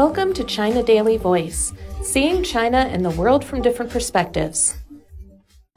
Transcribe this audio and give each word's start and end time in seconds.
Welcome 0.00 0.32
to 0.32 0.44
China 0.44 0.82
Daily 0.82 1.18
Voice, 1.18 1.74
seeing 2.02 2.42
China 2.42 2.78
and 2.78 3.04
the 3.04 3.10
world 3.10 3.44
from 3.44 3.60
different 3.60 3.92
perspectives. 3.92 4.78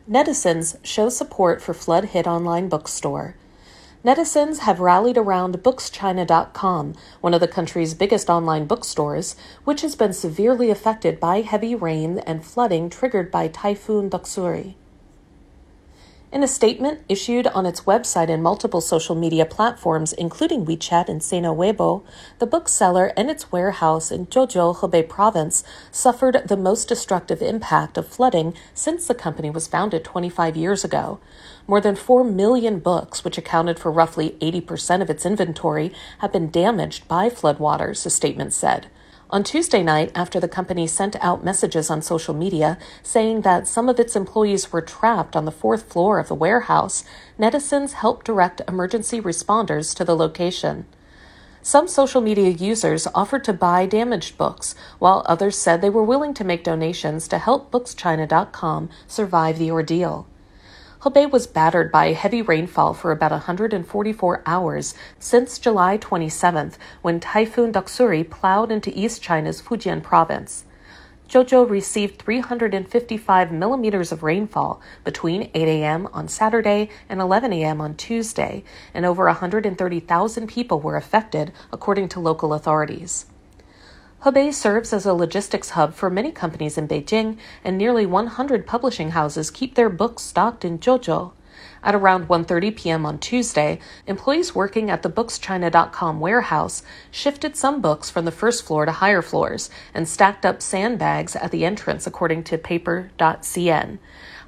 Netizens 0.09 0.77
show 0.81 1.09
support 1.09 1.61
for 1.61 1.73
flood 1.73 2.05
hit 2.05 2.25
online 2.25 2.69
bookstore. 2.69 3.35
Netizens 4.01 4.59
have 4.59 4.79
rallied 4.79 5.17
around 5.17 5.57
BooksChina.com, 5.57 6.93
one 7.19 7.33
of 7.33 7.41
the 7.41 7.49
country's 7.49 7.93
biggest 7.93 8.29
online 8.29 8.65
bookstores, 8.65 9.35
which 9.65 9.81
has 9.81 9.93
been 9.93 10.13
severely 10.13 10.69
affected 10.69 11.19
by 11.19 11.41
heavy 11.41 11.75
rain 11.75 12.19
and 12.19 12.45
flooding 12.45 12.89
triggered 12.89 13.29
by 13.29 13.49
Typhoon 13.49 14.09
Doksuri. 14.09 14.75
In 16.33 16.41
a 16.41 16.47
statement 16.47 17.01
issued 17.07 17.45
on 17.45 17.67
its 17.67 17.81
website 17.81 18.27
and 18.27 18.41
multiple 18.41 18.81
social 18.81 19.13
media 19.13 19.45
platforms, 19.45 20.13
including 20.13 20.65
WeChat 20.65 21.07
and 21.07 21.21
Sina 21.21 21.49
Weibo, 21.53 22.03
the 22.39 22.47
bookseller 22.47 23.13
and 23.15 23.29
its 23.29 23.51
warehouse 23.51 24.11
in 24.11 24.25
Zhuozhou, 24.25 24.77
Hebei 24.77 25.07
province, 25.07 25.63
suffered 25.91 26.41
the 26.47 26.57
most 26.57 26.87
destructive 26.87 27.43
impact 27.43 27.99
of 27.99 28.07
flooding 28.07 28.55
since 28.73 29.05
the 29.05 29.13
company 29.13 29.51
was 29.51 29.67
founded 29.67 30.03
25 30.03 30.57
years 30.57 30.83
ago. 30.83 31.19
More 31.67 31.79
than 31.79 31.95
4 31.95 32.23
million 32.23 32.79
books, 32.79 33.23
which 33.23 33.37
accounted 33.37 33.77
for 33.77 33.91
roughly 33.91 34.35
80% 34.41 35.03
of 35.03 35.11
its 35.11 35.27
inventory, 35.27 35.93
have 36.17 36.33
been 36.33 36.49
damaged 36.49 37.07
by 37.07 37.29
floodwaters, 37.29 38.03
the 38.03 38.09
statement 38.09 38.53
said. 38.53 38.87
On 39.33 39.43
Tuesday 39.43 39.81
night, 39.81 40.11
after 40.13 40.39
the 40.39 40.47
company 40.47 40.85
sent 40.85 41.15
out 41.19 41.43
messages 41.43 41.89
on 41.89 42.03
social 42.03 42.35
media 42.35 42.77
saying 43.01 43.41
that 43.41 43.67
some 43.67 43.89
of 43.89 43.99
its 43.99 44.15
employees 44.15 44.71
were 44.71 44.79
trapped 44.79 45.35
on 45.35 45.45
the 45.45 45.51
fourth 45.51 45.91
floor 45.91 46.19
of 46.19 46.27
the 46.27 46.35
warehouse, 46.35 47.03
netizens 47.39 47.93
helped 47.93 48.27
direct 48.27 48.61
emergency 48.67 49.19
responders 49.19 49.95
to 49.95 50.05
the 50.05 50.15
location. 50.15 50.85
Some 51.63 51.87
social 51.87 52.21
media 52.21 52.49
users 52.49 53.07
offered 53.15 53.43
to 53.45 53.53
buy 53.53 53.87
damaged 53.87 54.37
books, 54.37 54.75
while 54.99 55.23
others 55.25 55.57
said 55.57 55.81
they 55.81 55.89
were 55.89 56.03
willing 56.03 56.35
to 56.35 56.43
make 56.43 56.63
donations 56.63 57.27
to 57.29 57.39
help 57.39 57.71
BooksChina.com 57.71 58.91
survive 59.07 59.57
the 59.57 59.71
ordeal. 59.71 60.27
Hebei 61.03 61.29
was 61.29 61.47
battered 61.47 61.91
by 61.91 62.13
heavy 62.13 62.41
rainfall 62.41 62.93
for 62.93 63.11
about 63.11 63.31
144 63.31 64.41
hours 64.45 64.95
since 65.19 65.59
July 65.59 65.97
27th, 65.97 66.75
when 67.01 67.19
Typhoon 67.19 67.73
Doksuri 67.73 68.23
plowed 68.29 68.71
into 68.71 68.97
East 68.97 69.21
China's 69.21 69.61
Fujian 69.61 70.01
province. 70.01 70.63
Zhuozhou 71.27 71.69
received 71.69 72.21
355 72.21 73.51
millimeters 73.51 74.13
of 74.13 74.23
rainfall 74.23 74.79
between 75.03 75.51
8 75.53 75.67
a.m. 75.67 76.07
on 76.13 76.29
Saturday 76.29 76.89
and 77.09 77.19
11 77.19 77.51
a.m. 77.51 77.81
on 77.81 77.95
Tuesday, 77.95 78.63
and 78.93 79.05
over 79.05 79.25
130,000 79.25 80.47
people 80.47 80.79
were 80.79 80.95
affected, 80.95 81.51
according 81.73 82.07
to 82.07 82.21
local 82.21 82.53
authorities. 82.53 83.25
Hebei 84.23 84.53
serves 84.53 84.93
as 84.93 85.05
a 85.05 85.13
logistics 85.13 85.71
hub 85.71 85.93
for 85.93 86.09
many 86.09 86.31
companies 86.31 86.77
in 86.77 86.87
Beijing, 86.87 87.37
and 87.61 87.77
nearly 87.77 88.05
100 88.05 88.65
publishing 88.65 89.11
houses 89.11 89.51
keep 89.51 89.75
their 89.75 89.89
books 89.89 90.23
stocked 90.23 90.63
in 90.63 90.79
Zhuozhou. 90.79 91.33
At 91.83 91.93
around 91.93 92.29
1:30 92.29 92.73
p.m. 92.73 93.05
on 93.05 93.19
Tuesday, 93.19 93.79
employees 94.07 94.55
working 94.55 94.89
at 94.89 95.01
the 95.01 95.09
bookschina.com 95.09 96.21
warehouse 96.21 96.83
shifted 97.11 97.57
some 97.57 97.81
books 97.81 98.09
from 98.09 98.23
the 98.23 98.31
first 98.31 98.63
floor 98.63 98.85
to 98.85 98.93
higher 98.93 99.21
floors 99.21 99.69
and 99.93 100.07
stacked 100.07 100.45
up 100.45 100.61
sandbags 100.61 101.35
at 101.35 101.51
the 101.51 101.65
entrance 101.65 102.07
according 102.07 102.45
to 102.45 102.57
paper.cn. 102.57 103.97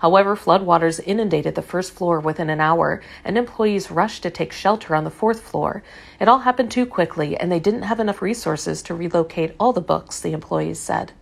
However, 0.06 0.36
floodwaters 0.36 1.02
inundated 1.04 1.56
the 1.56 1.64
first 1.64 1.92
floor 1.92 2.20
within 2.20 2.52
an 2.52 2.62
hour, 2.62 3.02
and 3.24 3.40
employees 3.40 3.90
rushed 3.90 4.22
to 4.22 4.30
take 4.30 4.52
shelter 4.52 4.94
on 4.94 5.04
the 5.04 5.10
fourth 5.10 5.42
floor. 5.42 5.82
It 6.20 6.28
all 6.28 6.42
happened 6.42 6.70
too 6.70 6.86
quickly, 6.86 7.36
and 7.36 7.52
they 7.52 7.60
didn't 7.60 7.90
have 7.90 8.00
enough 8.00 8.22
resources 8.22 8.84
to 8.84 8.94
relocate 8.94 9.56
all 9.60 9.74
the 9.74 9.82
books, 9.82 10.20
the 10.20 10.32
employees 10.32 10.78
said. 10.78 11.14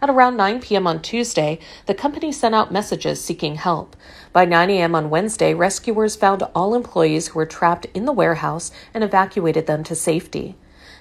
At 0.00 0.08
around 0.08 0.38
9 0.38 0.62
p.m. 0.62 0.86
on 0.86 1.02
Tuesday, 1.02 1.58
the 1.84 1.92
company 1.92 2.32
sent 2.32 2.54
out 2.54 2.72
messages 2.72 3.22
seeking 3.22 3.56
help. 3.56 3.94
By 4.32 4.46
9 4.46 4.70
a.m. 4.70 4.94
on 4.94 5.10
Wednesday, 5.10 5.52
rescuers 5.52 6.16
found 6.16 6.42
all 6.54 6.74
employees 6.74 7.28
who 7.28 7.38
were 7.38 7.44
trapped 7.44 7.84
in 7.92 8.06
the 8.06 8.12
warehouse 8.12 8.72
and 8.94 9.04
evacuated 9.04 9.66
them 9.66 9.84
to 9.84 9.94
safety. 9.94 10.56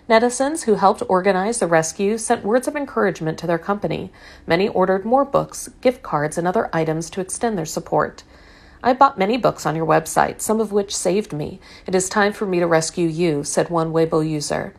Netizens 0.08 0.66
who 0.66 0.76
helped 0.76 1.02
organize 1.10 1.60
the 1.60 1.66
rescue 1.66 2.20
sent 2.20 2.46
words 2.46 2.68
of 2.68 2.76
encouragement 2.76 3.40
to 3.40 3.48
their 3.48 3.58
company. 3.58 4.12
Many 4.46 4.70
ordered 4.70 5.04
more 5.04 5.26
books, 5.26 5.68
gift 5.82 6.04
cards, 6.04 6.38
and 6.38 6.48
other 6.48 6.70
items 6.72 7.10
to 7.10 7.22
extend 7.22 7.58
their 7.58 7.66
support. 7.66 8.24
I 8.84 8.94
bought 8.94 9.18
many 9.18 9.36
books 9.36 9.66
on 9.66 9.76
your 9.76 9.88
website, 9.88 10.42
some 10.42 10.60
of 10.60 10.72
which 10.72 10.96
saved 10.96 11.34
me. 11.34 11.60
It 11.88 11.96
is 11.96 12.08
time 12.08 12.34
for 12.34 12.46
me 12.46 12.60
to 12.60 12.68
rescue 12.68 13.08
you, 13.08 13.44
said 13.44 13.72
one 13.72 13.92
Weibo 13.92 14.22
user. 14.28 14.76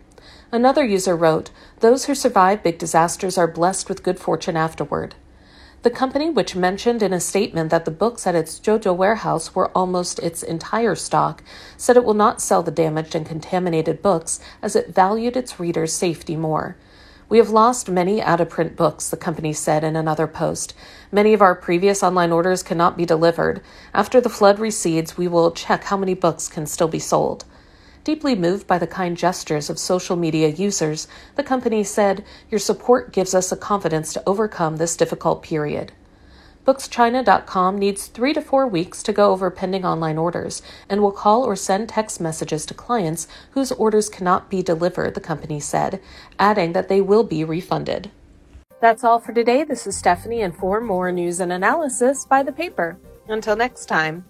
Another 0.53 0.85
user 0.85 1.17
wrote, 1.17 1.51
Those 1.81 2.05
who 2.05 2.15
survive 2.15 2.63
big 2.63 2.79
disasters 2.79 3.37
are 3.37 3.49
blessed 3.49 3.89
with 3.89 4.05
good 4.05 4.21
fortune 4.21 4.57
afterward. 4.57 5.17
The 5.83 5.91
company, 5.91 6.31
which 6.31 6.57
mentioned 6.57 7.03
in 7.03 7.13
a 7.13 7.21
statement 7.21 7.71
that 7.71 7.85
the 7.85 7.91
books 7.91 8.27
at 8.27 8.35
its 8.35 8.59
Zhuozhou 8.59 8.97
warehouse 8.97 9.55
were 9.55 9.71
almost 9.71 10.19
its 10.19 10.43
entire 10.43 10.95
stock, 10.95 11.45
said 11.77 11.97
it 11.97 12.05
will 12.05 12.15
not 12.15 12.41
sell 12.41 12.63
the 12.63 12.71
damaged 12.71 13.15
and 13.15 13.25
contaminated 13.25 14.03
books 14.03 14.41
as 14.63 14.75
it 14.75 14.95
valued 14.95 15.37
its 15.37 15.61
readers' 15.61 15.93
safety 15.93 16.35
more. 16.35 16.77
We 17.29 17.39
have 17.39 17.51
lost 17.51 17.89
many 17.89 18.23
out 18.23 18.41
of 18.41 18.51
print 18.51 18.77
books, 18.77 19.11
the 19.11 19.17
company 19.17 19.53
said 19.53 19.83
in 19.83 19.97
another 19.97 20.27
post. 20.27 20.75
Many 21.11 21.35
of 21.35 21.43
our 21.43 21.57
previous 21.57 22.03
online 22.03 22.31
orders 22.31 22.63
cannot 22.63 22.97
be 22.97 23.05
delivered. 23.05 23.61
After 23.93 24.21
the 24.21 24.29
flood 24.29 24.61
recedes, 24.61 25.17
we 25.17 25.27
will 25.27 25.51
check 25.51 25.85
how 25.85 25.97
many 25.97 26.15
books 26.15 26.47
can 26.49 26.67
still 26.67 26.89
be 26.89 27.01
sold. 27.01 27.45
Deeply 28.07 28.37
moved 28.37 28.69
by 28.69 28.79
the 28.79 28.87
kind 28.87 29.17
gestures 29.17 29.69
of 29.69 29.81
social 29.81 30.15
media 30.15 30.47
users, 30.47 31.09
the 31.35 31.43
company 31.43 31.83
said, 31.83 32.25
Your 32.49 32.61
support 32.61 33.11
gives 33.11 33.35
us 33.35 33.51
the 33.51 33.57
confidence 33.57 34.13
to 34.13 34.23
overcome 34.25 34.77
this 34.77 34.97
difficult 34.97 35.43
period. 35.43 35.91
BooksChina.com 36.65 37.77
needs 37.77 38.07
three 38.07 38.33
to 38.33 38.41
four 38.41 38.65
weeks 38.69 39.03
to 39.03 39.13
go 39.13 39.33
over 39.33 39.51
pending 39.51 39.85
online 39.85 40.19
orders 40.19 40.63
and 40.89 41.03
will 41.03 41.11
call 41.11 41.43
or 41.43 41.57
send 41.57 41.89
text 41.89 42.21
messages 42.21 42.65
to 42.67 42.75
clients 42.75 43.27
whose 43.51 43.73
orders 43.73 44.09
cannot 44.09 44.49
be 44.49 44.63
delivered, 44.63 45.17
the 45.17 45.21
company 45.21 45.59
said, 45.59 46.01
adding 46.39 46.75
that 46.75 46.89
they 46.89 47.01
will 47.01 47.25
be 47.25 47.43
refunded. 47.43 48.13
That's 48.81 49.03
all 49.03 49.19
for 49.19 49.33
today. 49.33 49.65
This 49.65 49.85
is 49.85 49.97
Stephanie, 49.97 50.43
and 50.43 50.55
for 50.55 50.81
more 50.81 51.11
news 51.11 51.41
and 51.41 51.53
analysis, 51.53 52.25
by 52.25 52.45
the 52.45 52.53
paper. 52.53 52.99
Until 53.27 53.57
next 53.57 53.87
time. 53.87 54.27